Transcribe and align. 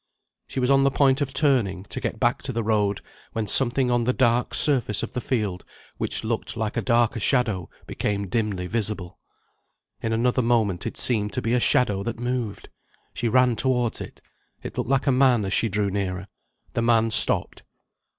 She 0.47 0.59
was 0.59 0.71
on 0.71 0.83
the 0.83 0.89
point 0.89 1.21
of 1.21 1.31
turning, 1.31 1.83
to 1.89 2.01
get 2.01 2.19
back 2.19 2.41
to 2.41 2.51
the 2.51 2.63
road, 2.63 3.01
when 3.33 3.45
something 3.45 3.91
on 3.91 4.03
the 4.03 4.13
dark 4.13 4.55
surface 4.55 5.03
of 5.03 5.13
the 5.13 5.21
field, 5.21 5.63
which 5.99 6.23
looked 6.23 6.57
like 6.57 6.75
a 6.75 6.81
darker 6.81 7.19
shadow, 7.19 7.69
became 7.85 8.27
dimly 8.27 8.65
visible. 8.65 9.19
In 10.01 10.11
another 10.11 10.41
moment 10.41 10.87
it 10.87 10.97
seemed 10.97 11.33
to 11.33 11.41
be 11.43 11.53
a 11.53 11.59
shadow 11.59 12.01
that 12.01 12.19
moved. 12.19 12.69
She 13.13 13.27
ran 13.29 13.55
towards 13.55 14.01
it. 14.01 14.23
It 14.63 14.75
looked 14.75 14.89
like 14.89 15.05
a 15.05 15.11
man 15.11 15.45
as 15.45 15.53
she 15.53 15.69
drew 15.69 15.91
nearer. 15.91 16.27
The 16.73 16.81
man 16.81 17.11
stopped. 17.11 17.61